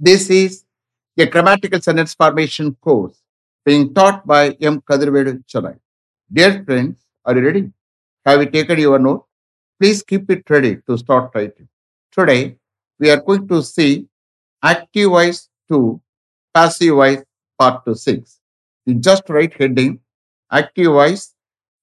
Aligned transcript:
This 0.00 0.30
is 0.30 0.64
a 1.18 1.26
grammatical 1.26 1.80
sentence 1.80 2.14
formation 2.14 2.76
course 2.80 3.20
being 3.64 3.92
taught 3.92 4.24
by 4.24 4.50
M. 4.60 4.80
Kadirvedu 4.80 5.44
Chennai. 5.52 5.76
Dear 6.32 6.62
friends, 6.64 7.04
are 7.24 7.36
you 7.36 7.44
ready? 7.44 7.72
Have 8.24 8.40
you 8.42 8.48
taken 8.48 8.78
your 8.78 9.00
note? 9.00 9.26
Please 9.80 10.04
keep 10.04 10.30
it 10.30 10.48
ready 10.48 10.76
to 10.86 10.96
start 10.96 11.32
writing. 11.34 11.68
Today, 12.12 12.56
we 13.00 13.10
are 13.10 13.20
going 13.20 13.48
to 13.48 13.60
see 13.60 14.06
active 14.62 15.10
voice 15.10 15.48
to 15.68 16.00
passive 16.54 16.94
voice 16.94 17.24
part 17.58 17.84
to 17.84 17.96
6. 17.96 18.40
You 18.86 18.94
just 18.94 19.28
write 19.28 19.54
heading 19.54 19.98
active 20.52 20.92
voice 20.92 21.34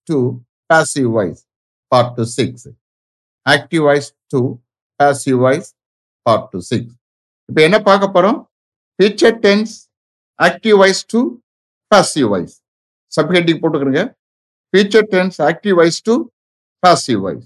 to 0.07 0.41
passive 0.69 1.11
voice 1.11 1.45
part 1.91 2.15
to 2.15 2.25
6. 2.25 2.67
Active 3.45 3.81
voice 3.81 4.13
to 4.31 4.57
passive 4.97 5.37
voice 5.37 5.73
part 6.25 6.49
to 6.53 6.61
6. 6.61 6.95
இப்போ 7.49 7.61
என்ன 7.67 7.77
பார்க்க 7.87 8.15
போறோம்? 8.15 8.37
Future 8.99 9.35
tense 9.45 9.73
active 10.39 10.77
voice 10.81 11.01
to 11.13 11.19
passive 11.91 12.29
voice 12.33 12.55
subheading 13.11 13.59
போட்டுக்கிறங்க 13.63 14.01
future 14.73 15.07
tense 15.13 15.37
active 15.49 15.75
voice 15.79 15.99
to 16.07 16.15
passive 16.83 17.21
voice 17.25 17.45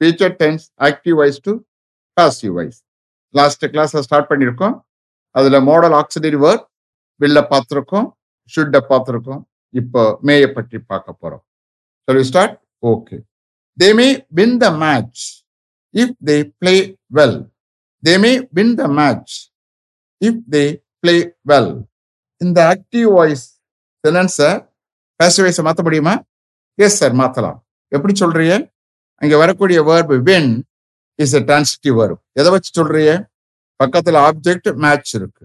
future 0.00 0.34
tense 0.42 0.64
active 0.88 1.16
voice 1.20 1.40
to 1.46 1.52
passive 2.16 2.54
voice 2.58 2.78
last 3.34 3.64
கிளாஸில் 3.72 4.04
start 4.06 4.28
பண்ணியிருக்கோம். 4.30 4.74
அதில் 5.34 5.64
model 5.68 5.94
ஆக்சிடரி 6.00 6.38
word 6.44 6.64
வில்ல 7.20 7.38
பார்த்துருக்கோம் 7.52 8.06
ஷுட்டை 8.52 8.80
பார்த்துருக்கோம். 8.90 9.42
இப்போ 9.74 10.02
மேயை 10.28 10.48
பற்றி 10.56 10.76
பார்க்க 10.90 11.20
போகிறோம் 11.22 11.42
சொல்லி 12.08 12.22
start 12.30 12.54
okay 12.92 13.16
they 13.78 13.88
may 13.98 14.06
win 14.38 14.56
the 14.62 14.66
match 14.84 15.24
if 15.94 16.14
they 16.28 16.36
play 16.60 16.74
well 17.18 17.38
they 18.06 18.14
may 18.22 18.32
win 18.56 18.74
the 18.80 18.86
match 18.98 19.34
if 20.20 20.42
they 20.54 20.64
play 21.02 21.14
well 21.50 21.72
இந்த 22.40 22.58
ஆக்டிவ் 22.72 23.08
வாய்ஸ் 23.18 23.44
சென்டென்ஸை 24.04 24.50
பேசிவ் 25.20 25.44
வாய்ஸை 25.44 25.62
மாற்ற 25.66 25.82
முடியுமா? 25.86 26.14
எஸ் 26.78 26.98
சார் 27.00 27.14
மாற்றலாம் 27.20 27.58
எப்படி 27.92 28.14
சொல்றீங்க? 28.22 28.54
அங்கே 29.22 29.36
வரக்கூடிய 29.42 29.78
verb 29.88 30.16
win 30.28 30.50
is 31.18 31.34
a 31.38 31.42
transitive 31.48 31.94
verb. 32.00 32.16
எதை 32.40 32.48
வச்சு 32.54 32.70
சொல்றீங்க? 32.78 33.12
பக்கத்தில் 33.80 34.18
ஆப்ஜெக்ட் 34.28 34.68
மேட்ச் 34.84 35.12
இருக்கு. 35.18 35.44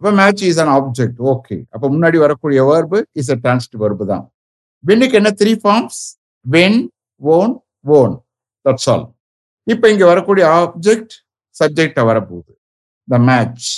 இப்போ 0.00 0.10
match 0.20 0.42
is 0.50 0.60
an 0.62 0.72
object 0.78 1.20
okay 1.32 1.56
அப்போ 1.74 1.86
முன்னாடி 1.94 2.18
வரக்கூடிய 2.24 2.62
verb 2.70 2.98
is 3.20 3.30
a 3.34 3.38
transitive 3.44 3.82
verb 3.84 4.06
தான். 4.12 4.24
வின்னுக்கு 4.84 5.18
என்ன 5.20 5.30
three 5.40 5.52
forms 5.62 6.00
win 6.46 6.78
won 7.22 7.54
won 7.98 8.14
that's 8.66 8.88
all 8.94 9.06
இப்போ 9.66 9.86
இங்கே 9.92 10.06
வரக்கூடிய 10.12 10.44
ஆப்ஜெக்ட் 10.62 11.14
சப்ஜெக்டை 11.60 12.02
வரப்போகுது. 12.10 12.52
த 13.08 13.18
மேட்ச் 13.28 13.68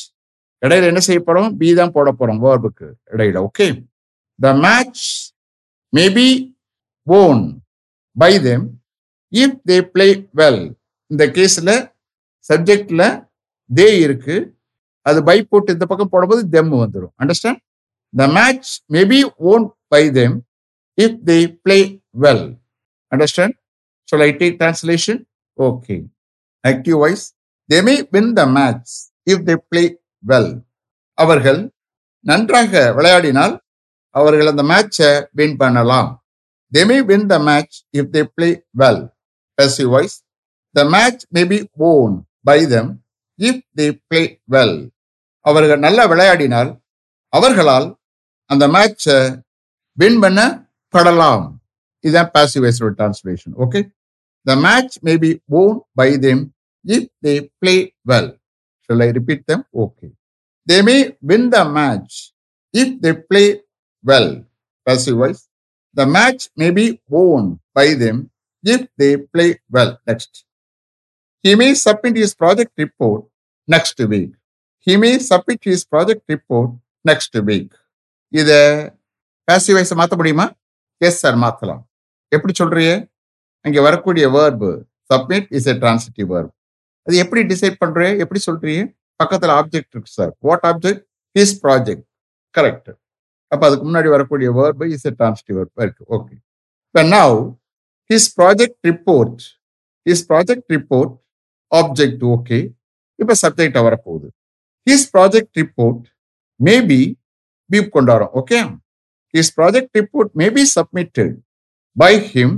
இடையில 0.62 0.90
என்ன 0.92 1.00
செய்ய 1.06 1.20
போறோம்? 1.26 1.50
பி 1.60 1.68
தான் 1.80 1.94
போட 1.96 2.08
போறோம் 2.20 2.40
வேர்புக்கு 2.44 2.86
இடையில 3.14 3.38
okay 3.48 3.66
the 4.38 4.52
match 4.64 5.04
may be 5.92 6.28
won 7.06 7.42
by 8.16 8.32
them 8.46 8.64
if 9.32 9.58
they 9.70 9.76
play 9.94 10.06
well 10.40 10.62
இந்த 11.10 11.24
கேஸ்ல 11.36 11.70
சப்ஜெக்ட்ல 12.50 13.02
தே 13.70 13.88
இருக்கு. 14.04 14.36
அது 15.06 15.18
பை 15.28 15.38
போட்டு 15.50 15.74
இந்த 15.76 15.86
பக்கம் 15.90 16.12
போடும்போது 16.12 16.42
தெம் 16.54 16.72
வந்துடும் 16.82 17.14
understand 17.22 17.60
the 18.14 18.26
match 18.36 18.70
may be 18.94 19.20
won 19.50 19.64
by 19.94 20.02
them 20.18 20.36
if 20.98 21.18
they 21.30 21.38
play 21.64 21.78
well 22.24 22.44
understand 23.12 23.56
so 24.08 24.22
I 24.26 24.30
take 24.42 24.56
translation 24.62 25.20
okay 25.58 25.96
active 26.64 26.96
voice 27.04 27.24
they 27.70 27.82
may 27.82 28.08
win 28.10 28.32
the 28.32 28.46
match 28.46 28.92
if 29.30 29.44
they 29.44 29.54
play 29.68 29.82
well 30.24 30.50
அவர்கள் 31.18 31.60
நன்றாக 32.24 32.92
விளையாடினால் 32.96 33.54
அவர்கள் 34.14 34.46
அந்த 34.46 34.62
மேட்சை 34.62 35.26
வின் 35.32 35.56
பண்ணலாம். 35.56 36.10
They 36.72 36.86
may 36.86 37.02
win 37.02 37.26
the 37.26 37.38
match 37.38 37.76
if 37.92 38.10
they 38.10 38.22
play 38.34 38.48
well 38.78 39.02
passive 39.58 39.90
voice 39.90 40.16
the 40.74 40.84
match 40.84 41.22
may 41.28 41.44
be 41.44 41.58
won 41.76 42.14
by 42.40 42.66
them 42.66 42.90
if 43.38 43.62
they 43.74 43.86
play 44.06 44.22
well 44.52 44.76
அவர்கள் 45.44 45.78
நல்லா 45.78 46.04
விளையாடினால் 46.06 46.70
அவர்களால் 47.32 47.88
அந்த 48.50 48.64
மேட்சை 48.68 49.16
வின் 49.98 50.20
பண்ண 50.20 50.40
படலாம் 50.94 51.46
இதுதான் 52.04 52.30
passive 52.34 52.64
voice 52.64 53.46
okay 53.64 53.80
the 54.46 54.56
match 54.56 54.96
may 55.02 55.16
be 55.16 55.30
won 55.46 55.78
by 55.92 56.18
them 56.18 56.42
if 56.84 57.04
they 57.22 57.36
play 57.62 57.78
well 58.04 58.28
shall 58.84 59.02
i 59.02 59.10
repeat 59.18 59.46
them 59.46 59.62
okay 59.74 60.10
they 60.66 60.80
may 60.82 61.00
win 61.20 61.50
the 61.50 61.64
match 61.78 62.32
if 62.74 62.88
they 63.00 63.14
play 63.30 63.48
well 64.04 64.44
passive 64.86 65.16
voice 65.16 65.48
the 65.94 66.06
match 66.06 66.48
may 66.56 66.70
be 66.70 67.00
won 67.08 67.58
by 67.74 67.94
them 67.94 68.30
if 68.64 68.86
they 68.96 69.16
play 69.16 69.58
well. 69.70 69.98
Next. 70.06 70.44
He 71.44 71.54
may 71.54 71.74
submit 71.74 72.16
his 72.16 72.34
project 72.34 72.72
report 72.76 73.24
next 73.68 73.98
week. 74.00 74.32
He 74.78 74.96
may 74.96 75.18
submit 75.18 75.60
his 75.62 75.84
project 75.84 76.22
report 76.28 76.70
next 77.04 77.34
week. 77.48 77.70
இத 78.32 78.50
passive 79.48 79.76
voice 79.76 79.92
மாத்த 80.00 80.16
முடியுமா 80.20 80.46
yes 81.00 81.20
sir 81.22 81.36
மாத்தலாம் 81.44 81.82
எப்படி 82.32 82.52
சொல்றீங்க 82.60 82.94
அங்க 83.64 83.78
வரக்கூடிய 83.86 84.24
verb 84.36 84.70
submit 85.10 85.46
is 85.58 85.68
a 85.72 85.76
transitive 85.82 86.28
verb 86.32 86.48
அது 87.06 87.16
எப்படி 87.16 87.42
டிசைட் 87.52 87.76
பண்றீங்க 87.82 88.24
எப்படி 88.24 88.40
சொல்றீங்க 88.46 88.84
பக்கத்துல 89.20 89.52
ஆப்ஜெக்ட் 89.60 89.92
இருக்கு 89.94 90.16
sir 90.18 90.32
what 90.40 90.64
object 90.70 91.02
his 91.36 91.54
project 91.64 92.04
correct 92.54 92.90
அப்ப 93.52 93.62
அதுக்கு 93.66 93.84
முன்னாடி 93.84 94.08
வரக்கூடிய 94.08 94.48
வேர்பு 94.58 94.86
இஸ் 94.94 95.06
எ 95.06 95.12
டிரான்ஸ்டிவ் 95.18 95.58
இருக்கு 95.60 96.04
ஓகே 96.08 96.34
இப்போ 96.88 97.02
now 97.12 97.38
his 98.10 98.28
project 98.38 98.80
report 98.86 99.40
his 100.06 100.24
project 100.30 100.68
report 100.72 101.14
object 101.72 102.22
okay 102.34 102.58
இப்போ 103.18 103.34
சப்ஜெக்டை 103.42 103.82
வரப்போகுது 103.82 104.28
his 104.86 105.08
project 105.14 105.54
report 105.56 106.04
may be 106.60 107.00
beep 107.70 107.90
கொண்டு 107.90 108.28
okay 108.40 108.60
his 109.34 109.52
project 109.56 109.92
report 109.96 110.32
may be 110.34 110.62
submitted 110.76 111.34
by 111.96 112.12
him 112.28 112.54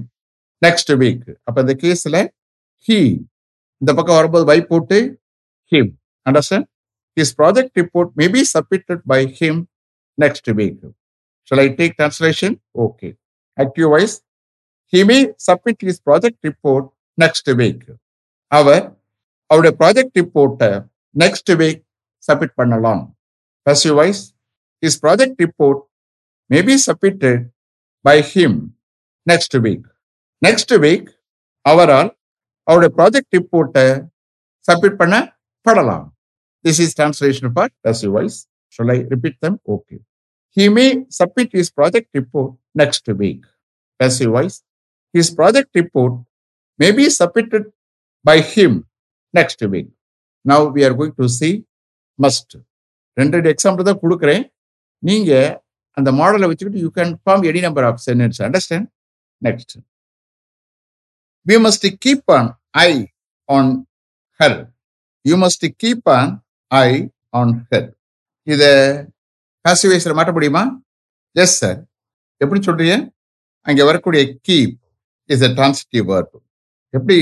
next 0.62 0.92
week 1.02 1.28
அப்போ 1.46 1.58
இந்த 1.60 1.74
கேஸில் 1.82 2.20
he 2.88 2.98
இந்த 3.82 3.90
பக்கம் 3.92 4.18
வரும்போது 4.18 4.44
வை 4.44 4.58
போட்டு 4.70 4.98
him 5.72 5.90
understand 6.26 6.66
his 7.16 7.34
project 7.38 7.78
report 7.80 8.10
may 8.20 8.26
be 8.34 8.42
submitted 8.52 9.02
by 9.12 9.20
him 9.38 9.60
next 10.18 10.50
week 10.58 10.82
shall 11.50 11.62
I 11.62 11.68
take 11.78 11.94
translation 11.98 12.56
okay 12.86 13.08
active 13.58 13.88
wise 13.88 14.16
he 14.92 15.02
may 15.04 15.18
submit 15.46 15.84
his 15.86 16.02
project 16.08 16.40
report 16.48 16.88
next 17.18 17.50
week 17.60 17.86
அவர் 18.52 18.84
அவருடைய 19.50 19.74
project 19.80 20.16
ரிப்போர்ட்டை 20.20 20.70
next 21.14 21.52
week 21.60 21.80
submit 22.24 22.54
பண்ணலாம் 22.54 23.02
passive 23.66 23.96
voice 24.00 24.22
his 24.82 24.98
project 25.04 25.40
report 25.44 25.80
may 26.50 26.60
be 26.68 26.76
submitted 26.86 27.42
by 28.04 28.16
him 28.30 28.58
next 29.26 29.56
week 29.64 29.86
next 30.42 30.74
week 30.84 31.08
அவரால் 31.64 32.10
அவருடைய 32.70 32.90
project 32.96 33.34
ரிப்போர்ட்டை 33.36 33.84
submit 34.68 34.98
பண்ண 34.98 35.14
படலாம் 35.66 36.06
this 36.64 36.80
is 36.84 36.94
translation 36.98 37.52
for 37.54 37.70
you 38.02 38.10
voice 38.12 38.38
shall 38.74 38.92
I 38.94 38.98
repeat 39.14 39.38
them 39.44 39.56
okay 39.74 39.96
he 40.56 40.66
may 40.76 40.86
submit 41.18 41.54
his 41.58 41.72
project 41.78 42.12
report 42.18 42.52
next 42.80 43.10
week 43.20 43.44
ரசி 44.00 44.28
voice 44.36 44.58
his 45.14 45.32
project 45.38 45.74
report 45.80 46.16
may 46.80 46.88
be 46.92 47.06
submitted 47.16 47.66
by 48.24 48.38
him 48.52 48.78
next 49.34 49.64
week 49.72 49.90
now 50.44 50.64
we 50.76 50.84
are 50.88 50.96
going 50.98 51.16
to 51.18 51.28
see 51.38 51.50
must 52.18 52.54
ரெண்டு 53.16 53.34
ரெண்டு 53.36 53.50
example 53.54 53.88
தான் 53.88 54.00
கொடுக்குறேன் 54.02 54.44
நீங்கள் 55.02 55.50
அந்த 55.96 56.10
மாடலை 56.18 56.46
வச்சுக்கிட்டு 56.50 56.82
you 56.84 56.90
can 56.98 57.12
form 57.22 57.44
any 57.50 57.60
number 57.60 57.86
of 57.88 58.00
sentence 58.06 58.40
understand 58.46 58.88
next 59.42 59.74
we 61.46 61.56
must 61.66 61.86
keep 62.04 62.30
an 62.38 62.50
eye 62.82 62.90
on 63.48 63.70
her 64.40 64.58
you 65.24 65.36
must 65.44 65.66
keep 65.82 66.08
an 66.18 66.30
eye 66.70 66.88
on 67.40 67.54
her 67.70 67.88
இத 68.46 68.64
பாசிவைஸில் 69.64 70.16
மாட்ட 70.18 70.32
முடியுமா? 70.36 70.62
எஸ் 71.36 71.56
சார் 71.60 71.80
எப்படி 72.40 72.60
சொல்றீங்க? 72.66 72.94
அங்க 73.66 73.80
வரக்கூடிய 73.88 74.22
keep 74.48 74.76
is 75.30 75.44
a 75.48 75.50
transitive 75.58 76.06
verb. 76.10 76.30
எப்படி 76.94 77.18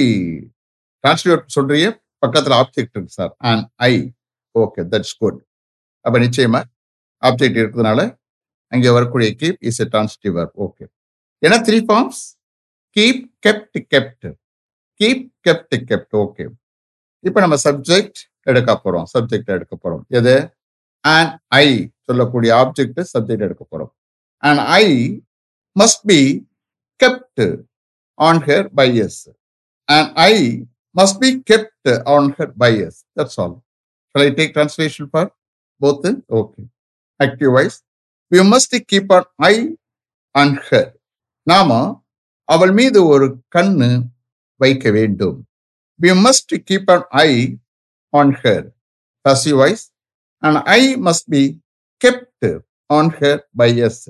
transitive 1.05 1.41
சொல்றீங்க? 1.57 1.89
பக்கத்துல 2.23 2.55
ஆப்ஜெக்ட் 2.63 2.95
இருக்கு 2.95 3.17
sir 3.19 3.33
an 3.49 3.65
eye 3.89 3.93
okay 4.55 4.83
that's 4.93 5.17
good 5.23 5.41
அப்ப 6.05 6.19
நிச்சயமா 6.25 6.61
ஆப்ஜெக்ட் 7.23 7.59
இருக்கிறதுனால 7.61 8.01
அங்கே 8.73 8.91
வரக்கூடிய 8.97 9.29
keep 9.41 9.59
is 9.69 9.81
a 9.85 9.89
transitive 9.95 10.35
verb. 10.39 10.51
Okay 10.67 10.85
ஏன்னா 11.43 11.59
three 11.67 11.79
forms 11.89 12.21
Keep 12.98 13.24
kept 13.46 13.80
kept 13.94 14.28
keep 15.00 15.26
kept 15.48 15.76
kept 15.92 16.16
okay 16.24 16.46
இப்போ 17.24 17.40
நம்ம 17.42 17.58
சப்ஜெக்ட் 17.68 18.20
எடுக்க 18.52 18.72
போறோம் 18.86 19.06
சப்ஜெக்ட் 19.14 19.52
எடுக்க 19.58 19.74
போறோம் 19.76 20.04
எது 20.20 20.36
அண்ட் 21.04 21.32
ஐ 21.64 21.68
சொல்லக்கூடிய 22.08 22.52
ஆப்ஜெக்ட் 22.64 23.00
சப்ஜெக்ட் 23.14 23.46
எடுக்க 23.48 23.64
போறோம் 23.74 23.92
and 24.44 24.62
I 24.80 24.86
must 25.76 26.04
be 26.12 26.20
kept 27.00 27.40
on 28.20 28.42
her 28.42 28.70
by 28.70 28.88
us. 28.98 29.28
And 29.90 30.12
I 30.16 30.66
must 30.96 31.20
be 31.20 31.42
kept 31.42 31.86
on 32.08 32.32
her 32.34 32.48
by 32.48 32.72
us. 32.80 33.06
That's 33.16 33.38
all. 33.38 33.64
Shall 34.16 34.26
I 34.26 34.32
take 34.32 34.54
translation 34.54 35.10
for 35.10 35.32
both? 35.82 36.06
Okay. 36.32 36.66
Active 37.20 37.52
voice. 37.52 37.82
We 38.32 38.42
must 38.44 38.74
keep 38.88 39.12
our 39.12 39.26
eye 39.40 39.64
on 40.36 40.60
her. 40.68 40.86
நாம 41.48 41.72
அவள் 42.49 42.73
மீது 42.73 42.99
ஒரு 43.07 43.27
கண்ணு 43.57 43.91
வைக்க 44.61 44.91
வேண்டும். 44.91 45.39
We 46.01 46.11
must 46.27 46.55
keep 46.69 46.91
an 46.95 47.07
eye 47.27 47.31
on 48.13 48.33
her 48.43 48.67
passive 49.25 49.57
voice 49.63 49.85
an 50.43 50.59
eye 50.79 50.81
must 51.07 51.29
be 51.35 51.43
kept 52.01 52.49
on 52.91 53.11
her 53.19 53.41
by 53.57 53.71
us 53.87 54.03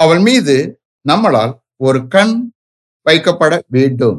அவள் 0.00 0.22
மீது 0.28 0.56
நம்மளால் 1.08 1.54
ஒரு 1.86 2.00
கண் 2.08 2.34
வைக்கப்பட 3.06 3.54
வேண்டும். 3.76 4.18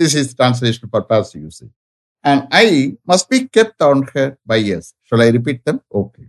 This 0.00 0.16
is 0.20 0.30
translation 0.38 0.90
for 0.92 1.26
use 1.44 1.62
an 2.24 2.42
eye 2.62 2.66
must 3.10 3.28
be 3.32 3.38
kept 3.56 3.82
on 3.90 4.04
her 4.12 4.32
by 4.52 4.60
us 4.76 4.88
shall 5.08 5.24
I 5.26 5.30
repeat 5.30 5.62
them 5.62 5.82
okay 6.00 6.22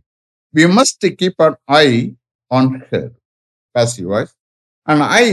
we 0.54 0.66
must 0.80 1.06
keep 1.22 1.42
an 1.48 1.57
eye 1.83 1.88
on 2.51 2.72
her 2.89 3.12
passive 3.75 4.10
voice 4.13 4.33
an 4.88 5.06
eye 5.24 5.27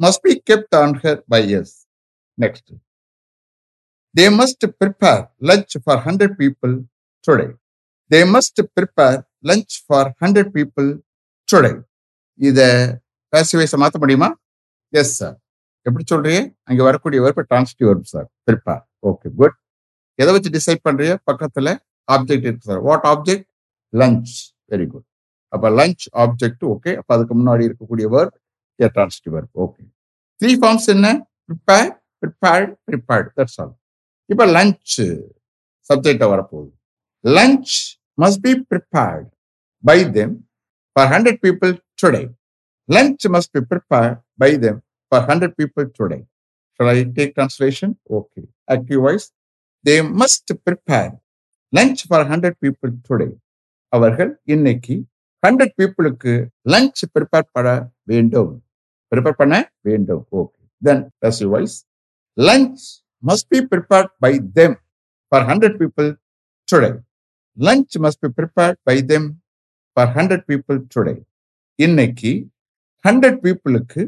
must 0.00 0.22
be 0.26 0.32
kept 0.50 0.76
on 0.80 0.94
her 1.02 1.20
by 1.32 1.42
us 1.58 1.74
next 2.38 2.70
they 4.14 4.26
must 4.40 4.66
prepare 4.80 5.22
lunch 5.50 5.74
for 5.84 6.00
hundred 6.06 6.36
people 6.42 6.74
today 7.24 7.46
they 8.10 8.20
must 8.34 8.60
prepare 8.76 9.18
lunch 9.50 9.76
for 9.84 10.10
hundred 10.22 10.52
people 10.56 10.88
today 11.48 11.72
இதை 12.40 12.68
பேசிவைஸை 13.32 13.78
மாற்ற 13.82 13.96
முடியுமா? 14.02 14.28
Yes 14.92 15.14
sir 15.18 15.36
எப்படி 15.86 16.04
சொல்றீங்க? 16.12 16.40
அங்கே 16.68 16.82
வரக்கூடிய 16.82 17.18
வெறுப்பு 17.24 17.42
transitive 17.50 17.88
வெறுப்பு 17.90 18.10
சார் 18.14 18.26
ப்ரிப்பேர் 18.48 18.82
ஓகே 19.10 19.28
குட் 19.38 19.56
எதை 20.18 20.30
வச்சு 20.34 20.50
டிசைட் 20.56 20.82
பண்றீங்க? 20.86 21.14
பக்கத்தில் 21.30 21.72
ஆப்ஜெக்ட் 22.08 22.46
இருக்கு 22.48 22.68
sir 22.70 22.82
what 22.88 23.06
object 23.12 23.46
lunch 23.92 24.32
very 24.72 24.86
good 24.92 25.06
அப்போ 25.52 25.68
லஞ்ச் 25.80 26.04
ஆப்ஜெக்ட் 26.24 26.64
ஓகே 26.72 26.92
அப்போ 27.00 27.12
அதுக்கு 27.16 27.34
முன்னாடி 27.40 27.62
இருக்கக்கூடிய 27.68 28.06
word 28.14 28.34
transitive 28.78 29.34
verb 29.36 29.58
okay 29.64 29.82
three 30.40 30.52
forms 30.60 30.88
என்ன 30.94 31.08
prepare 31.48 31.90
prepared 32.22 32.72
prepared 32.88 33.28
that's 33.38 33.58
all 33.62 33.74
இப்ப 34.30 34.46
லஞ்ச் 34.56 34.96
சப்ஜெக்டை 35.90 36.28
வரப்போகுது. 36.32 36.70
Lunch 37.24 37.74
must 38.18 38.42
be 38.46 38.52
prepared 38.72 39.28
by 39.84 39.98
them 40.16 40.34
for 40.96 41.10
hundred 41.14 41.40
people 41.44 41.72
today 42.02 42.22
lunch 42.88 43.26
must 43.36 43.52
be 43.52 43.62
prepare 43.72 44.12
by 44.38 44.50
them 44.64 44.80
for 45.12 45.24
hundred 45.30 45.56
people 45.60 45.86
today 45.98 46.20
Shall 46.80 46.88
I 46.88 47.04
take 47.06 47.34
translation? 47.34 47.96
Okay. 48.08 48.46
Active 48.68 49.00
voice. 49.00 49.32
They 49.84 50.02
must 50.02 50.50
prepare 50.62 51.12
lunch 51.72 52.06
for 52.06 52.20
100 52.22 52.54
people 52.60 52.90
அவர்கள் 53.92 54.30
இன்னைக்கு 54.44 54.94
hundred 55.42 55.74
பீப்புளுக்கு 55.76 56.32
lunch 56.66 57.02
prepare 57.14 57.46
பண்ண 57.52 57.70
வேண்டும். 58.02 58.52
Prepare 59.12 59.38
பண்ண 59.40 59.54
வேண்டும். 59.88 60.22
Okay 60.40 60.52
then 60.82 61.02
passive 61.22 61.50
voice 61.54 61.76
lunch 62.38 62.80
must 63.22 63.46
be 63.52 63.60
prepared 63.72 64.10
by 64.24 64.32
them. 64.58 64.72
For 65.32 65.40
100 65.42 65.78
people 65.80 66.08
today. 66.68 66.92
Lunch 67.58 67.92
must 68.04 68.18
be 68.20 68.28
prepared 68.30 68.76
by 68.88 68.96
them 69.10 69.24
for 69.96 70.04
100 70.14 70.42
people 70.50 70.78
today. 70.94 71.16
இன்னைக்கு 71.78 72.32
hundred 73.04 73.40
பீப்புளுக்கு 73.44 74.02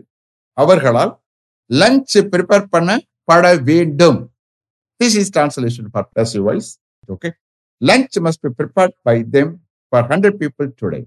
அவர்களால் 0.59 1.13
லஞ்ச் 1.71 2.15
ப்ரிப்பேர் 2.33 2.67
பண்ண 2.75 2.91
பட 3.31 3.49
வேண்டும் 3.71 4.21
this 5.01 5.17
is 5.23 5.33
translation 5.37 5.89
for 5.93 6.09
passive 6.17 6.45
voice 6.49 6.71
okay 7.09 7.31
lunch 7.81 8.17
must 8.27 8.43
be 8.47 8.51
prepared 8.61 8.97
by 9.09 9.17
them 9.37 9.53
for 9.93 10.07
hundred 10.13 10.39
people 10.43 10.69
today 10.81 11.01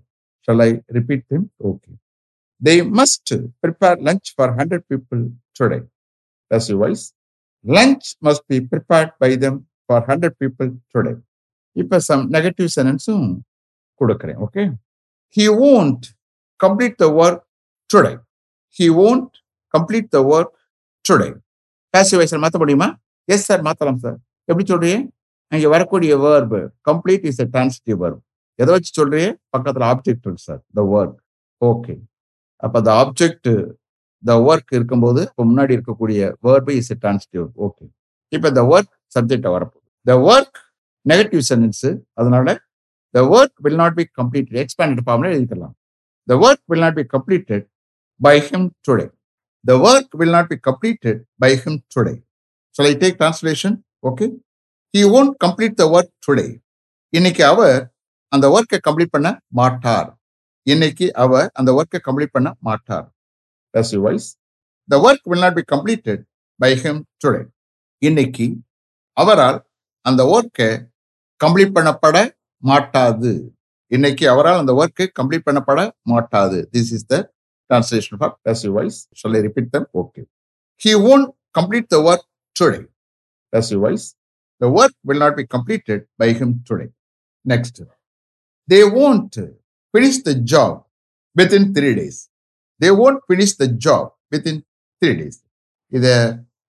shall 0.48 0.64
I 0.68 0.70
repeat 0.98 1.26
them 1.34 1.48
okay 1.72 1.92
they 2.62 2.74
must 2.98 3.32
prepare 3.64 4.00
lunch 4.08 4.30
for 4.36 4.54
hundred 4.60 4.86
people 4.92 5.22
today 5.60 5.80
passive 6.52 6.78
voice 6.78 7.04
lunch 7.66 8.08
must 8.26 8.46
be 8.52 8.58
prepared 8.72 9.12
by 9.22 9.30
them 9.42 9.60
for 9.90 10.04
hundred 10.08 10.38
people 10.42 10.70
today 10.94 11.14
இப்போ 11.76 11.98
some 12.08 12.24
negative 12.36 12.70
சென்டென்ஸும் 12.76 13.28
கொடுக்குறேன் 14.02 14.40
okay 14.46 14.64
he 15.36 15.46
won't 15.70 16.06
complete 16.60 16.98
the 17.02 17.08
work 17.20 17.44
today 17.90 18.14
he 18.76 18.88
won't 19.04 19.32
complete 19.74 20.10
the 20.16 20.22
work 20.32 20.56
today 21.06 21.30
Passive 21.94 22.18
voice 22.20 22.34
மாற்ற 22.42 22.58
முடியுமா? 22.60 22.86
Yes 23.28 23.46
sir 23.48 23.64
மாற்றலாம் 23.66 23.98
sir 24.04 24.18
எப்படி 24.48 24.64
சொல்றீங்க 24.68 25.00
இங்கே 25.52 25.70
வரக்கூடிய 25.74 26.12
verb 26.22 26.60
complete 26.90 27.26
is 27.30 27.42
a 27.44 27.48
transitive 27.56 27.98
verb 28.02 28.20
எதை 28.60 28.72
வச்சு 28.76 28.92
சொல்றீங்க 29.00 29.32
பக்கத்தில் 29.54 29.86
ஆப்ஜெக்ட் 29.90 30.26
இருக்கு 30.26 30.44
சார் 30.46 30.62
த 30.78 30.86
ஒர்க் 30.94 31.18
ஓகே 31.62 31.94
அப்போ 32.64 32.76
அந்த 32.82 32.92
ஆப்ஜெக்ட் 33.04 33.50
த 34.24 34.34
ஒர்க் 34.48 34.72
இருக்கும்போது 34.78 35.22
இப்போ 35.30 35.44
முன்னாடி 35.50 35.76
இருக்கக்கூடிய 35.78 36.20
வேர்பு 36.46 36.74
இஸ் 36.80 36.92
டிரான்ஸ்டிவ் 36.96 37.46
ஓகே 37.68 37.86
இப்போ 38.32 38.50
த 38.58 38.64
ஒர்க் 38.72 38.94
சப்ஜெக்டை 39.16 39.52
வரப்போகுது 39.56 39.88
த 40.06 40.16
ஒர்க் 40.28 40.60
நெகட்டிவ் 41.06 41.44
சென்டென்ஸு 41.50 41.90
அதனால 42.20 42.48
the 43.14 43.24
work 43.32 43.58
will 43.66 43.80
not 43.82 43.98
be 43.98 44.06
complete 44.20 44.52
expanded 44.64 45.06
ஃபார்ம்ல 45.06 45.32
எழுதிக்கலாம் 45.34 45.74
the 46.28 46.38
work 46.44 46.64
will 46.72 46.84
not 46.86 46.98
be 47.00 47.06
completed 47.16 47.66
by 48.20 48.36
him 48.48 48.68
today 48.88 49.06
the 49.66 49.74
work 49.86 50.14
will 50.20 50.36
not 50.38 50.50
be 50.52 50.58
completed 50.68 51.20
by 51.40 51.52
him 51.64 51.80
today 51.96 52.14
so 52.76 52.82
I 52.84 52.94
take 53.02 53.18
translation 53.20 53.76
okay 54.04 54.28
he 54.94 55.02
won't 55.12 55.34
complete 55.44 55.76
the 55.82 55.86
work 55.96 56.14
today 56.28 56.46
இன்னைக்கு 57.14 57.44
அவர் 57.48 57.78
அந்த 58.32 58.46
ஒர்க்கை 58.50 58.80
complete 58.80 59.14
பண்ண 59.14 59.30
மாட்டார் 59.54 60.10
இன்னைக்கு 60.68 61.06
அவர் 61.16 61.48
அந்த 61.54 61.70
ஒர்க்கை 61.74 62.00
கம்ப்ளீட் 62.00 62.36
பண்ண 62.36 62.50
மாட்டார் 62.62 63.08
voice 64.04 64.28
the 64.90 64.98
work 65.06 65.28
will 65.32 65.44
not 65.46 65.58
be 65.60 65.66
completed 65.74 66.22
by 66.60 66.72
him 66.82 67.02
today 67.24 67.42
இன்னைக்கு 68.02 68.46
அவரால் 69.18 69.60
அந்த 70.06 70.22
ஒர்க்கை 70.32 70.70
கம்ப்ளீட் 71.42 71.76
பண்ணப்பட 71.78 72.18
மாட்டாது 72.64 73.32
இன்னைக்கு 73.92 74.26
அவரால் 74.30 74.62
அந்த 74.62 74.74
ஒர்க்கை 74.74 75.06
கம்ப்ளீட் 75.20 75.48
பண்ணப்பட 75.48 75.80
மாட்டாது 76.12 76.60
this 76.74 76.92
is 76.98 77.08
the 77.08 77.16
translation 77.70 78.20
for 78.20 78.34
passive 78.42 78.74
voice 78.80 79.00
சொல்லி 79.22 79.40
repeat 79.40 79.72
them 79.72 79.88
okay 80.02 80.22
he 80.82 80.94
won't 81.08 81.28
complete 81.56 81.90
the 81.94 82.00
work 82.08 82.28
today 82.56 82.80
passive 83.54 83.80
voice 83.80 84.06
the 84.62 84.70
work 84.78 84.98
will 85.10 85.22
not 85.26 85.38
be 85.40 85.46
completed 85.56 86.04
by 86.16 86.30
him 86.40 86.56
today 86.70 86.88
next 87.46 87.82
they 88.70 88.80
won't 89.02 89.40
finish 89.94 90.18
the 90.28 90.36
job 90.54 90.74
within 91.40 91.64
three 91.76 91.94
days. 92.00 92.18
They 92.82 92.92
won't 93.00 93.22
finish 93.32 93.54
the 93.62 93.70
job 93.88 94.06
within 94.34 94.58
three 95.02 95.12
days 95.20 95.40
இதை 95.98 96.12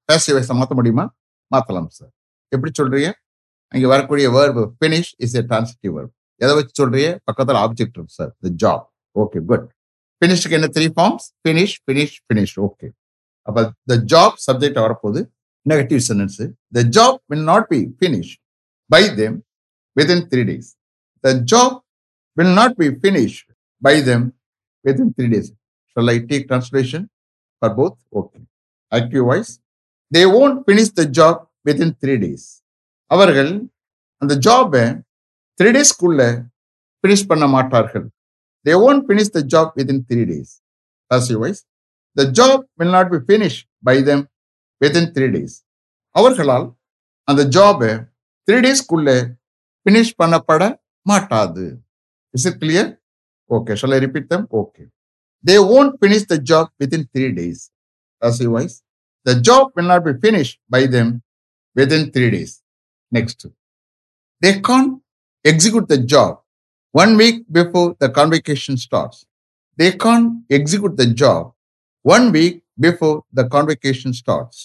passive 0.09 0.35
voice 0.37 0.51
மாற்ற 0.61 0.75
முடியுமா? 0.79 1.05
மாத்தலாம் 1.55 1.89
sir 1.99 2.13
எப்படி 2.55 2.71
சொல்றீங்க? 2.79 3.09
அங்க 3.75 3.87
வரக்கூடிய 3.95 4.27
verb 4.37 4.57
finish 4.79 5.11
is 5.25 5.37
a 5.41 5.43
transitive 5.51 5.93
verb. 5.99 6.11
எதை 6.43 6.53
வச்சு 6.59 6.75
சொல்றீங்க? 6.81 7.11
பக்கத்துல 7.31 7.59
ஆப்ஜெக்ட் 7.65 7.95
இருக்கும் 7.97 8.15
sir 8.19 8.33
the 8.47 8.51
job 8.63 8.85
okay 9.23 9.41
good 9.51 9.67
ஃபினிஷ்க்கு 10.21 10.57
என்ன 10.59 10.71
three 10.77 10.87
forms 10.97 11.27
finish 11.43 11.77
finish 11.85 12.17
finish 12.27 12.57
okay 12.67 12.89
அப்போ 13.49 13.63
த 13.91 13.97
ஜாப் 14.13 14.35
சப்ஜெக்ட் 14.47 14.81
வரப்போகுது. 14.85 15.23
Negative 15.71 16.03
sentence 16.09 16.39
the 16.77 16.83
job 16.97 17.19
will 17.33 17.47
not 17.53 17.67
be 17.73 17.81
finish 18.01 18.33
by 18.95 19.03
them 19.21 19.37
within 20.01 20.25
three 20.33 20.45
days 20.51 20.71
the 21.25 21.35
job 21.53 21.77
will 22.37 22.53
not 22.55 22.77
be 22.77 22.89
finished 22.97 23.47
by 23.83 24.01
them 24.01 24.23
within 24.85 25.13
three 25.15 25.29
days. 25.29 25.49
Shall 25.93 26.09
I 26.09 26.19
take 26.21 26.49
translation 26.49 27.03
for 27.63 27.71
both? 27.71 27.97
Okay. 28.13 28.41
IQ 28.93 29.27
wise, 29.27 29.61
they 30.13 30.25
won't 30.27 30.67
finish 30.67 30.89
the 30.91 31.07
job 31.19 31.35
within 31.67 31.91
three 32.01 32.15
days 32.23 32.47
அவர்கள் 33.11 33.53
அந்த 34.23 34.33
ஜாபை 34.47 34.83
three 35.59 35.71
டேஸ்க்குள்ள 35.77 36.21
finish 37.05 37.29
பண்ண 37.31 37.45
மாட்டார்கள் 37.55 38.07
they 38.67 38.75
won't 38.87 39.05
finish 39.07 39.33
the 39.37 39.41
job 39.55 39.71
within 39.79 40.03
three 40.11 40.23
days 40.31 40.53
passive 41.11 41.37
wise 41.43 41.61
the 42.17 42.25
job 42.39 42.65
will 42.81 42.93
not 42.97 43.11
be 43.15 43.21
finish 43.29 43.59
by 43.89 43.97
them 44.09 44.25
within 44.81 45.11
three 45.15 45.29
days 45.37 45.57
அவர்களால் 46.15 46.67
அந்த 47.29 47.43
ஜாபை 47.57 47.91
three 48.49 48.59
டேஸ்க்குள்ள 48.67 49.09
ஃபினிஷ் 49.87 50.15
பண்ணப்பட 50.21 50.63
மாட்டாது 51.07 51.65
is 52.35 52.47
it 52.51 52.59
clear 52.65 52.91
okay 53.51 53.75
shall 53.83 53.97
I 53.99 54.01
repeat 54.07 54.29
them 54.35 54.47
okay 54.63 54.85
they 55.45 55.57
won't 55.79 55.95
finish 56.01 56.27
the 56.33 56.39
job 56.53 56.71
within 56.83 57.07
three 57.15 57.29
days 57.41 57.63
passive 58.23 58.53
voice 58.57 58.77
the 59.27 59.35
job 59.49 59.71
will 59.77 59.91
not 59.93 60.07
be 60.11 60.15
finish 60.23 60.53
by 60.69 60.83
them 60.97 61.13
within 61.77 62.07
three 62.17 62.29
days 62.37 62.55
next 63.13 63.45
they 64.43 64.53
can't 64.69 64.93
execute 65.45 65.89
the 65.93 65.97
job 66.13 66.37
one 66.95 67.13
week 67.21 67.39
before 67.59 67.89
the 68.03 68.07
convocation 68.19 68.81
starts. 68.87 69.19
They 69.79 69.87
can't 70.05 70.29
execute 70.57 70.95
the 70.95 71.05
job 71.23 71.47
one 72.05 72.27
week 72.37 72.59
before 72.81 73.17
the 73.35 73.43
convocation 73.55 74.17
starts. 74.21 74.59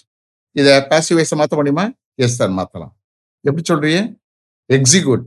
இதை 0.55 0.73
passive 0.91 1.37
மாற்ற 1.39 1.55
முடியுமா? 1.55 1.85
Yes 2.15 2.35
sir 2.35 2.53
மாற்றலாம் 2.59 2.93
எப்படி 3.45 3.63
சொல்றீங்க? 3.71 3.99
Execute 4.69 5.25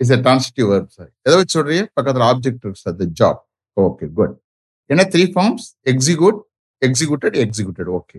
Is 0.00 0.12
a 0.16 0.18
transitive 0.26 0.68
verb 0.72 0.92
sir 0.98 1.10
எதை 1.26 1.36
வச்சு 1.40 1.54
சொல்றீங்க 1.58 1.84
பக்கத்தில் 1.98 2.26
ஆப்ஜெக்ட் 2.32 2.62
இருக்கு 2.66 2.82
sir 2.86 2.96
the 3.02 3.06
job 3.20 3.40
okay 3.76 4.06
good 4.18 4.36
என்ன 4.90 5.06
three 5.14 5.24
forms 5.34 5.66
execute 5.92 6.38
executed 6.82 7.36
executed 7.44 7.90
okay 7.98 8.18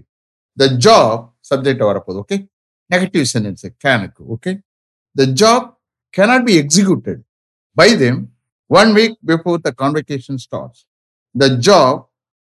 the 0.57 0.67
job 0.87 1.21
subject 1.51 1.85
வரப்போகுது 1.91 2.21
ஓகே 2.25 2.37
நெகட்டிவ் 2.89 3.25
சென்டென்ஸ் 3.33 3.65
கேனுக்கு 3.85 4.23
okay 4.35 4.53
the 5.15 5.25
job 5.43 5.67
cannot 6.13 6.45
be 6.45 6.57
executed 6.59 7.23
by 7.77 7.95
them 7.95 8.31
one 8.71 8.93
week 8.93 9.13
before 9.23 9.57
the 9.57 9.73
convocation 9.73 10.37
starts. 10.37 10.85
The 11.35 11.57
job 11.57 12.07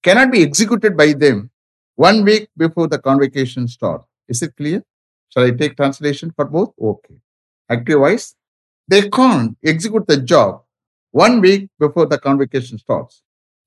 cannot 0.03 0.31
be 0.31 0.41
executed 0.41 0.95
by 0.95 1.13
them 1.13 1.49
one 1.97 2.23
week 2.23 2.49
before 2.55 2.87
the 2.87 2.99
convocation 2.99 3.67
starts. 3.67 4.05
Is 4.29 4.41
it 4.41 4.55
clear? 4.55 4.83
Shall 5.31 5.43
I 5.43 5.51
take 5.51 5.75
translation 5.75 6.31
for 6.31 6.45
both? 6.47 6.71
Okay. 6.81 7.17
Active 7.69 7.99
voice. 7.99 8.35
They 8.88 9.08
can't 9.08 9.56
execute 9.64 10.06
the 10.06 10.18
job 10.32 10.62
one 11.10 11.40
week 11.40 11.70
before 11.78 12.06
the 12.06 12.18
convocation 12.18 12.76
starts. 12.78 13.14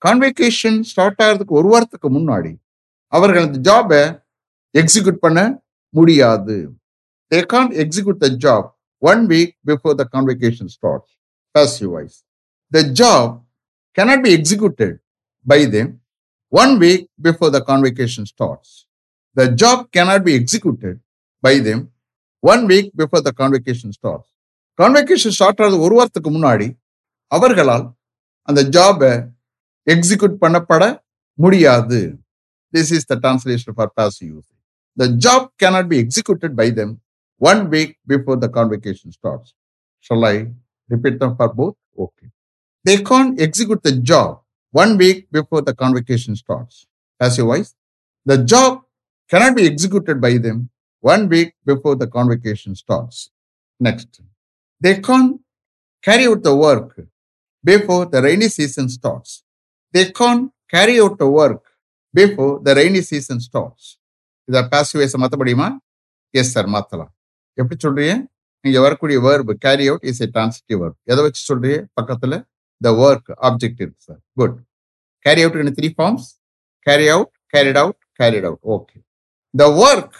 Convocation 0.02 0.74
start 0.90 1.22
ஆகிறதுக்கு 1.26 1.58
ஒரு 1.60 1.68
வாரத்துக்கு 1.74 2.10
முன்னாடி 2.18 2.52
அவர்கள் 3.18 3.46
அந்த 3.48 3.60
ஜாபை 3.70 4.02
execute 4.82 5.24
பண்ண 5.26 5.40
முடியாது 5.98 6.58
they 7.32 7.44
can't 7.44 7.74
execute 7.74 8.20
the 8.20 8.32
job 8.46 8.72
one 9.00 9.28
week 9.28 9.58
before 9.64 9.94
the 9.94 10.06
convocation 10.06 10.70
starts. 10.70 11.10
Passive 11.54 11.90
voice. 11.90 12.24
The 12.72 12.84
job 12.94 13.44
cannot 13.96 14.24
be 14.24 14.34
executed 14.34 15.00
by 15.46 15.66
them 15.66 16.00
one 16.50 16.80
week 16.80 17.10
before 17.20 17.50
the 17.50 17.62
convocation 17.62 18.26
starts. 18.26 18.86
The 19.36 19.52
job 19.52 19.92
cannot 19.92 20.24
be 20.24 20.36
executed 20.36 21.00
by 21.42 21.60
them 21.60 21.92
one 22.40 22.66
week 22.68 22.92
before 22.96 23.22
the 23.22 23.34
convocation 23.34 23.92
starts. 23.94 24.30
Convocation 24.80 25.36
start 25.38 25.62
ஆகிறது 25.62 25.78
ஒரு 25.86 25.96
வாரத்துக்கு 25.98 26.32
முன்னாடி 26.38 26.68
அவர்களால் 27.32 27.86
அந்த 28.48 28.62
ஜாபை 28.76 29.12
execute 29.88 30.38
பண்ணப்பட 30.44 30.84
முடியாது 31.40 32.00
this 32.74 32.92
is 32.98 33.08
the 33.12 33.18
translation 33.24 33.76
for 33.78 33.92
passive 34.00 34.20
voice 34.30 34.48
the 34.98 35.08
job 35.26 35.48
cannot 35.64 35.90
be 35.94 36.00
executed 36.06 36.56
by 36.62 36.68
them 36.80 36.94
one 37.42 37.62
week 37.74 37.94
before 38.14 38.40
the 38.46 38.50
convocation 38.58 39.14
starts 39.18 39.52
shall 40.10 40.28
I 40.34 40.36
repeat 40.90 41.20
them 41.24 41.36
for 41.40 41.54
both 41.60 41.78
okay 42.06 42.26
they 42.86 42.96
can 43.12 43.32
execute 43.48 43.84
the 43.90 43.94
job 44.12 44.36
one 44.74 44.94
week 45.04 45.24
before 45.38 45.66
the 45.70 45.74
convocation 45.84 46.38
starts 46.44 46.80
passive 47.20 47.48
wise. 47.48 47.76
The 48.26 48.44
job 48.44 48.84
cannot 49.32 49.56
be 49.56 49.66
executed 49.66 50.22
by 50.22 50.38
them 50.38 50.70
one 51.04 51.28
week 51.28 51.54
before 51.66 51.96
the 51.96 52.08
convocation 52.08 52.76
starts. 52.76 53.30
Next. 53.80 54.22
They 54.82 54.96
can't 55.08 55.34
carry 56.04 56.26
out 56.30 56.42
the 56.44 56.56
work 56.56 56.90
before 57.64 58.04
the 58.06 58.22
rainy 58.22 58.50
season 58.50 58.88
starts. 58.90 59.32
They 59.94 60.06
can't 60.12 60.46
carry 60.74 60.96
out 61.04 61.18
the 61.18 61.30
work 61.40 61.64
before 62.14 62.54
the 62.66 62.74
rainy 62.80 63.02
season 63.12 63.40
starts. 63.48 63.86
இதை 64.50 64.62
passive 64.74 65.18
மாற்ற 65.24 65.38
முடியுமா? 65.38 65.68
Yes 66.34 66.52
sir 66.56 66.70
மாற்றலாம் 66.76 67.12
எப்படி 67.58 67.78
சொல்றீங்க? 67.86 68.14
நீங்க 68.66 68.80
வரக்கூடிய 68.86 69.18
verb 69.20 69.54
carry 69.66 69.86
out 69.88 70.06
is 70.12 70.22
a 70.22 70.28
transitive 70.36 70.80
verb 70.84 70.98
எதை 71.12 71.22
வச்சு 71.26 71.42
சொல்றீங்க? 71.50 71.80
பக்கத்துல 72.02 72.34
த 72.82 72.90
ஒர்க் 73.06 73.30
ஆப்ஜெக்ட் 73.50 73.82
இருக்கு 73.84 74.02
sir 74.08 74.22
good 74.34 74.58
carry 75.26 75.42
out 75.46 75.60
in 75.66 75.76
three 75.80 75.90
forms 75.98 76.28
carry 76.88 77.08
out 77.16 77.32
carried 77.54 77.80
out 77.84 78.00
carried 78.22 78.48
out 78.50 78.64
okay 78.76 78.98
the 79.54 79.68
work 79.86 80.18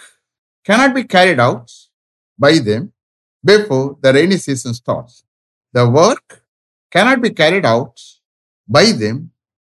cannot 0.70 0.92
be 0.98 1.04
carried 1.14 1.40
out 1.48 1.70
by 2.40 2.54
them 2.68 2.82
before 3.47 3.97
the 4.03 4.13
rainy 4.13 4.37
season 4.37 4.75
starts. 4.75 5.25
The 5.75 5.89
work 5.89 6.43
cannot 6.93 7.21
be 7.21 7.31
carried 7.31 7.67
out 7.67 8.01
by 8.69 8.93
them 8.93 9.31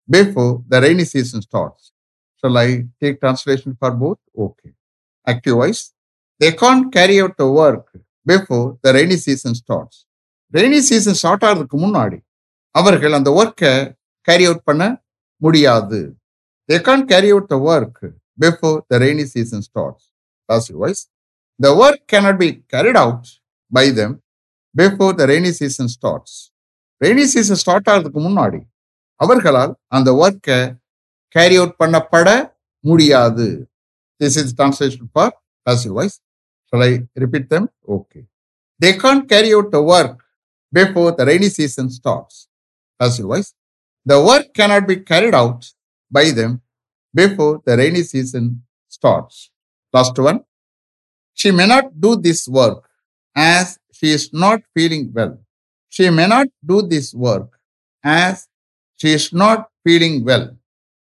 before 0.09 0.63
the 0.67 0.81
rainy 0.81 1.05
season 1.05 1.41
starts. 1.41 1.91
Shall 2.39 2.57
I 2.57 2.85
take 3.01 3.19
translation 3.19 3.75
for 3.79 3.91
both? 3.91 4.19
Okay. 4.37 4.73
Active 5.27 5.55
voice. 5.55 5.93
They 6.41 6.51
can't 6.53 6.91
carry 6.91 7.19
out 7.21 7.35
the 7.37 7.49
work 7.51 7.85
before 8.25 8.77
the 8.83 8.93
rainy 8.93 9.17
season 9.17 9.55
starts. 9.55 9.97
Rainy 10.53 10.77
season 10.89 11.17
start 11.19 11.41
ஆகிறதுக்கு 11.47 11.77
முன்னாடி 11.81 12.17
அவர்கள் 12.75 13.15
அந்த 13.17 13.29
ஒர்க்கை 13.39 13.71
carry 14.27 14.45
out 14.49 14.61
பண்ண 14.69 14.83
முடியாது 15.41 15.99
they 16.69 16.77
can't 16.85 17.03
carry 17.09 17.29
out 17.33 17.49
the 17.53 17.57
work 17.71 17.99
before 18.43 18.77
the 18.91 18.99
rainy 19.03 19.25
season 19.33 19.65
starts 19.67 20.05
passive 20.49 20.77
voice. 20.83 21.01
The 21.59 21.75
work 21.75 21.99
cannot 22.07 22.39
be 22.39 22.49
carried 22.73 22.95
out 22.95 23.23
by 23.72 23.86
them 23.98 24.12
before 24.74 25.12
the 25.20 25.26
rainy 25.32 25.52
season 25.60 25.88
starts. 25.98 26.32
Rainy 27.00 27.24
season 27.32 27.58
start 27.60 27.88
ஆகிறதுக்கு 27.92 28.20
முன்னாடி 28.26 28.58
அவர்களால் 29.22 29.72
அந்த 29.96 30.10
ஒர்க்கை 30.24 30.58
carry 31.34 31.56
out 31.60 31.78
பண்ணப்பட 31.82 32.28
முடியாது 32.84 33.46
this 34.20 34.36
is 34.42 34.52
translation 34.58 35.08
for 35.14 35.32
passive 35.66 35.92
voice. 35.92 36.20
Shall 36.68 36.82
I 36.82 37.06
repeat 37.16 37.48
them? 37.48 37.68
Okay. 37.88 38.26
They 38.80 38.94
can't 38.94 39.28
carry 39.28 39.54
out 39.54 39.70
the 39.70 39.82
work 39.82 40.22
before 40.72 41.12
the 41.12 41.26
rainy 41.26 41.48
season 41.48 41.90
starts. 41.90 42.48
Passive 43.00 43.26
voice. 43.26 43.54
The 44.06 44.20
work 44.20 44.46
cannot 44.54 44.86
be 44.86 44.96
carried 44.96 45.34
out 45.34 45.70
by 46.10 46.30
them 46.30 46.60
before 47.14 47.62
the 47.64 47.76
rainy 47.76 48.02
season 48.02 48.64
starts. 48.88 49.50
Last 49.94 50.18
one. 50.18 50.40
She 51.32 51.50
may 51.50 51.66
not 51.66 52.00
do 52.00 52.16
this 52.16 52.48
work 52.48 52.88
as 53.36 53.66
she 53.92 54.12
is 54.12 54.32
not 54.34 54.60
feeling 54.74 55.10
well. 55.12 55.32
She 55.92 56.08
may 56.10 56.26
not 56.26 56.48
do 56.64 56.82
this 56.84 57.14
work 57.16 57.48
as 58.04 58.34
she 59.00 59.12
is 59.18 59.26
not 59.34 59.60
feeling 59.82 60.18
well 60.26 60.44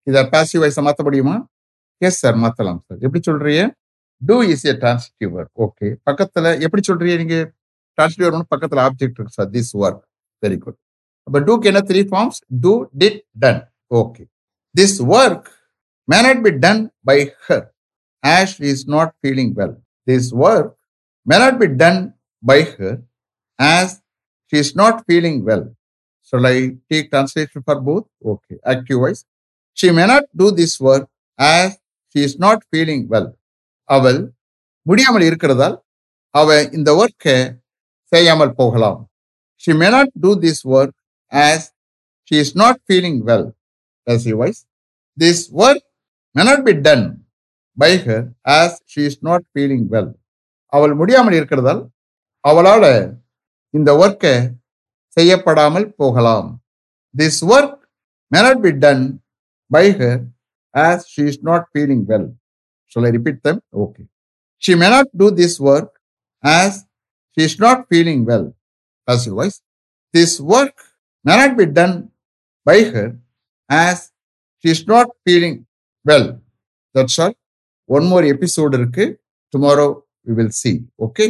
இதை 0.06 0.22
passive 0.32 0.62
வைஸை 0.62 0.82
மாற்ற 0.86 1.02
முடியுமா? 1.06 1.34
Yes 2.02 2.18
sir 2.22 2.36
மாற்றலாம் 2.42 2.80
sir 2.86 2.98
எப்படி 3.06 3.20
சொல்றீங்க? 3.28 3.62
Do 4.22 4.36
is 4.52 4.64
a 4.68 4.72
transitive 4.82 5.30
work 5.38 5.54
okay 5.66 5.86
பக்கத்துல 6.08 6.52
எப்படி 6.66 6.82
சொல்றீங்க 6.88 7.16
நீங்க? 7.22 7.38
டிரான்சிட்டிவ் 7.98 8.26
ஒர்க் 8.30 8.50
பக்கத்துல 8.54 8.82
ஆப்ஜெக்ட் 8.88 9.16
இருக்கு 9.18 9.36
sir 9.38 9.48
this 9.54 9.72
work 9.84 10.02
very 10.42 10.58
good 10.64 10.78
அப்போ 11.26 11.38
டூக்கு 11.46 11.68
என்ன 11.70 11.80
three 11.90 12.00
forms 12.10 12.38
do 12.64 12.72
did 13.02 13.18
done 13.44 13.62
okay 14.00 14.22
this 14.74 14.98
work 15.16 15.48
may 16.08 16.18
not 16.26 16.42
be 16.46 16.52
done 16.66 16.82
by 17.10 17.18
her 17.46 17.64
as 18.24 18.56
is 18.72 18.84
not 18.96 19.14
feeling 19.20 19.52
well 19.60 19.74
this 20.06 20.30
work 20.46 20.70
may 21.26 21.38
not 21.44 21.58
be 21.62 21.68
done 21.82 22.00
by 22.48 22.60
her 22.76 22.92
as 23.58 23.88
she 24.48 24.58
is 24.64 24.70
not 24.80 25.04
feeling 25.08 25.44
well. 25.48 25.64
Shall 26.28 26.46
I 26.46 26.76
take 26.90 27.10
translation 27.10 27.62
for 27.66 27.76
both? 27.80 28.06
Okay. 28.24 28.56
Active 28.64 28.98
voice. 28.98 29.22
She 29.78 29.90
may 29.90 30.06
not 30.06 30.24
do 30.34 30.50
this 30.50 30.74
work 30.80 31.04
as 31.38 31.78
she 32.12 32.20
is 32.28 32.34
not 32.38 32.58
feeling 32.72 33.02
well. 33.12 33.28
அவள் 33.88 34.20
முடியாமல் 34.86 35.24
இருக்கிறதால் 35.28 35.76
அவ 36.40 36.56
இந்த 36.76 36.90
ஒர்க்கை 37.02 37.34
செய்யாமல் 38.12 38.56
போகலாம் 38.60 39.00
she 39.62 39.72
may 39.80 39.90
not 39.96 40.08
do 40.24 40.30
this 40.44 40.58
work 40.74 40.92
as 41.48 41.60
she 42.26 42.36
is 42.44 42.50
not 42.62 42.76
feeling 42.88 43.16
well 43.28 43.44
passive 44.06 44.36
voice 44.42 44.60
this 45.16 45.38
work 45.60 45.80
may 46.34 46.44
not 46.44 46.60
be 46.68 46.74
done 46.88 47.04
by 47.76 47.90
her 48.06 48.20
as 48.60 48.70
she 48.86 49.02
is 49.10 49.16
not 49.28 49.42
feeling 49.54 49.84
well. 49.94 50.08
அவள் 50.72 50.94
முடியாமல் 51.00 51.36
இருக்கிறதால் 51.38 51.82
அவளால் 52.46 52.90
இந்த 53.74 53.90
ஒர்க்கை 54.00 54.34
செய்யப்படாமல் 55.16 55.86
போகலாம் 55.94 56.48
this 57.14 57.40
work 57.50 57.76
may 58.32 58.40
not 58.40 58.62
be 58.66 58.72
done 58.78 59.04
by 59.70 59.84
her 60.00 60.18
as 60.74 61.04
she 61.12 61.24
is 61.30 61.40
not 61.42 61.66
feeling 61.72 62.04
well 62.10 62.28
shall 62.92 63.06
I 63.08 63.12
repeat 63.18 63.40
them 63.46 63.60
okay 63.84 64.02
she 64.62 64.74
may 64.82 64.88
do 65.22 65.28
this 65.40 65.58
work 65.68 65.92
as 66.44 66.78
she 67.36 67.42
is 67.44 67.58
not 67.60 67.82
feeling 67.88 68.22
well 68.24 68.48
passive 69.08 69.34
voice 69.34 69.58
this 70.14 70.36
work 70.52 70.82
may 71.24 71.34
not 71.34 71.56
be 71.56 71.66
done 71.78 71.96
by 72.66 72.78
her 72.92 73.12
as 73.70 74.04
she 74.64 74.70
is 74.70 74.84
not 74.88 75.12
feeling 75.22 75.58
well 76.06 76.28
that's 76.94 77.18
all 77.20 77.36
one 77.88 78.06
more 78.06 78.26
episode 78.26 78.74
இருக்கு 78.80 79.04
tomorrow 79.54 79.88
we 80.26 80.34
will 80.34 80.54
see 80.60 80.72
okay 80.98 81.26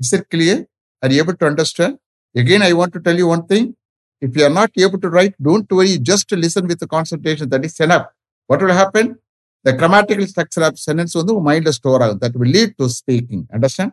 Is 0.00 0.12
it 0.14 0.28
clear? 0.30 0.66
Are 1.02 1.10
you 1.10 1.22
able 1.22 1.36
to 1.36 1.46
understand? 1.46 1.98
Again, 2.34 2.62
I 2.62 2.72
want 2.72 2.92
to 2.94 3.00
tell 3.00 3.16
you 3.16 3.28
one 3.28 3.46
thing. 3.46 3.76
If 4.20 4.36
you 4.36 4.44
are 4.44 4.50
not 4.50 4.70
able 4.76 5.00
to 5.00 5.08
write, 5.08 5.34
don't 5.42 5.70
worry. 5.70 5.98
Just 5.98 6.30
listen 6.32 6.66
with 6.66 6.80
the 6.80 6.86
concentration. 6.86 7.48
That 7.48 7.64
is 7.64 7.78
enough. 7.80 8.06
What 8.46 8.62
will 8.62 8.72
happen? 8.72 9.18
The 9.62 9.72
grammatical 9.74 10.26
structure 10.26 10.62
of 10.62 10.78
sentence 10.78 11.14
on 11.16 11.26
the 11.26 11.34
mind 11.34 11.72
store. 11.74 12.14
That 12.14 12.34
will 12.34 12.48
lead 12.48 12.76
to 12.78 12.88
speaking. 12.88 13.46
Understand? 13.52 13.92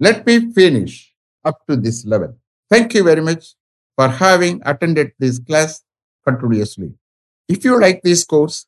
Let 0.00 0.26
me 0.26 0.52
finish 0.52 1.12
up 1.44 1.58
to 1.68 1.76
this 1.76 2.04
level. 2.04 2.36
Thank 2.70 2.94
you 2.94 3.04
very 3.04 3.20
much 3.20 3.54
for 3.96 4.08
having 4.08 4.60
attended 4.64 5.12
this 5.18 5.38
class 5.38 5.82
continuously. 6.26 6.94
If 7.48 7.64
you 7.64 7.80
like 7.80 8.00
this 8.02 8.24
course, 8.24 8.66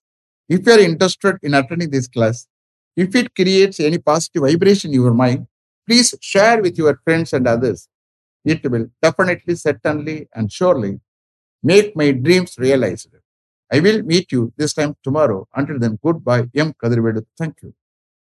if 0.49 0.64
you 0.66 0.73
are 0.73 0.78
interested 0.78 1.38
in 1.43 1.55
attending 1.55 1.90
this 1.90 2.07
class, 2.07 2.47
if 2.97 3.14
it 3.14 3.35
creates 3.35 3.81
any 3.81 3.99
positive 3.99 4.43
vibration 4.43 4.90
in 4.90 5.00
your 5.00 5.14
mind, 5.14 5.47
please 5.87 6.14
share 6.21 6.61
with 6.62 6.78
your 6.78 7.00
friends 7.05 7.33
and 7.33 7.47
others. 7.49 7.88
It 8.45 8.69
will 8.71 8.87
definitely, 9.02 9.57
certainly, 9.57 10.28
and 10.35 10.50
surely 10.52 11.00
make 11.62 11.97
my 11.97 12.12
dreams 12.12 12.57
realized. 12.59 13.11
I 13.73 13.81
will 13.81 14.02
meet 14.02 14.33
you 14.33 14.52
this 14.57 14.75
time 14.75 14.97
tomorrow. 15.02 15.49
Until 15.55 15.78
then, 15.78 15.99
goodbye. 16.02 16.49
M. 16.55 16.75
Kadirvedu. 16.83 17.25
Thank 17.38 17.57
you. 17.62 17.75